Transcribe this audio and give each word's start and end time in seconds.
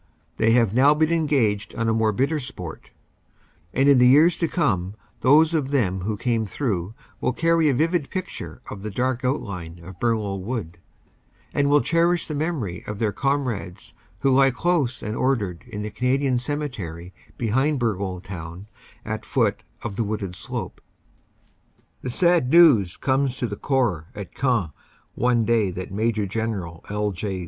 They 0.37 0.53
have 0.53 0.73
now 0.73 0.95
been 0.95 1.11
engaged 1.11 1.75
on 1.75 1.87
more 1.95 2.11
bitter 2.11 2.39
sport, 2.39 2.89
and 3.71 3.87
in 3.87 3.99
the 3.99 4.07
years 4.07 4.35
to 4.39 4.47
come 4.47 4.95
those 5.19 5.53
of 5.53 5.69
them 5.69 5.99
who 6.01 6.17
came 6.17 6.47
through 6.47 6.95
will 7.19 7.33
carry 7.33 7.69
a 7.69 7.73
vivid 7.75 8.09
picture 8.09 8.63
of 8.71 8.81
the 8.81 8.89
dark 8.89 9.23
outline 9.23 9.77
of 9.83 9.99
Bourlon 9.99 10.41
Wood, 10.41 10.79
and 11.53 11.69
will 11.69 11.81
cherish 11.81 12.27
the 12.27 12.33
memory 12.33 12.83
of 12.87 12.97
their 12.97 13.11
com 13.11 13.47
rades 13.47 13.93
who 14.21 14.31
lie 14.35 14.49
close 14.49 15.03
and 15.03 15.15
ordered 15.15 15.65
in 15.67 15.83
the 15.83 15.91
Canadian 15.91 16.39
cemetery 16.39 17.13
behind 17.37 17.77
Bourlon 17.79 18.21
town 18.23 18.65
at 19.05 19.23
foot 19.23 19.61
of 19.83 19.97
the 19.97 20.03
wooded 20.03 20.35
slope. 20.35 20.81
* 21.41 22.01
The 22.01 22.09
sad 22.09 22.49
news 22.49 22.97
comes 22.97 23.37
to 23.37 23.45
the 23.45 23.55
Corps 23.55 24.07
at 24.15 24.33
Queant 24.33 24.71
one 25.13 25.45
day 25.45 25.69
that 25.69 25.91
Major 25.91 26.25
General 26.25 26.83
L. 26.89 27.11
J. 27.11 27.39